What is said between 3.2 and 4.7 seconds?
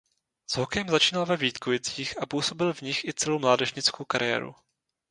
mládežnickou kariéru.